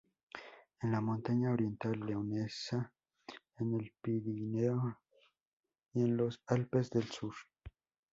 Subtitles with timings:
[0.81, 2.91] En la Montaña Oriental Leonesa,
[3.59, 4.97] en el Pirineo
[5.93, 7.35] y en los Alpes del sur.